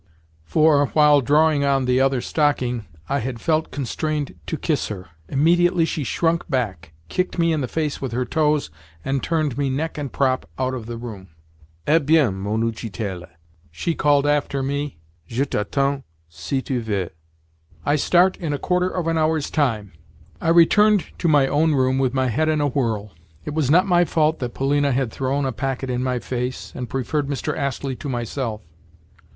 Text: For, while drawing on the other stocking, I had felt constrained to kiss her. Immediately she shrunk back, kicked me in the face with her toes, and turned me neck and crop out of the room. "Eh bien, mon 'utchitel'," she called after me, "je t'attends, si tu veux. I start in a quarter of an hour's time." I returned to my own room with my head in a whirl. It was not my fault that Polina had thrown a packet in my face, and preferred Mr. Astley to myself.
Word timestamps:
For, 0.43 0.87
while 0.87 1.21
drawing 1.21 1.63
on 1.63 1.85
the 1.85 2.01
other 2.01 2.21
stocking, 2.21 2.87
I 3.07 3.19
had 3.19 3.39
felt 3.39 3.69
constrained 3.69 4.33
to 4.47 4.57
kiss 4.57 4.87
her. 4.87 5.09
Immediately 5.29 5.85
she 5.85 6.03
shrunk 6.03 6.49
back, 6.49 6.93
kicked 7.07 7.37
me 7.37 7.53
in 7.53 7.61
the 7.61 7.67
face 7.67 8.01
with 8.01 8.11
her 8.11 8.25
toes, 8.25 8.71
and 9.05 9.21
turned 9.21 9.59
me 9.59 9.69
neck 9.69 9.99
and 9.99 10.11
crop 10.11 10.49
out 10.57 10.73
of 10.73 10.87
the 10.87 10.97
room. 10.97 11.27
"Eh 11.85 11.99
bien, 11.99 12.33
mon 12.33 12.63
'utchitel'," 12.63 13.27
she 13.69 13.93
called 13.93 14.25
after 14.25 14.63
me, 14.63 14.97
"je 15.27 15.45
t'attends, 15.45 16.01
si 16.27 16.63
tu 16.63 16.81
veux. 16.81 17.11
I 17.85 17.95
start 17.95 18.37
in 18.37 18.53
a 18.53 18.57
quarter 18.57 18.89
of 18.89 19.05
an 19.05 19.19
hour's 19.19 19.51
time." 19.51 19.91
I 20.41 20.49
returned 20.49 21.05
to 21.19 21.27
my 21.27 21.45
own 21.45 21.75
room 21.75 21.99
with 21.99 22.15
my 22.15 22.25
head 22.29 22.49
in 22.49 22.59
a 22.59 22.65
whirl. 22.65 23.13
It 23.45 23.53
was 23.53 23.69
not 23.69 23.85
my 23.85 24.05
fault 24.05 24.39
that 24.39 24.55
Polina 24.55 24.93
had 24.93 25.11
thrown 25.11 25.45
a 25.45 25.51
packet 25.51 25.91
in 25.91 26.01
my 26.03 26.17
face, 26.17 26.71
and 26.73 26.89
preferred 26.89 27.27
Mr. 27.27 27.55
Astley 27.55 27.95
to 27.97 28.09
myself. 28.09 28.61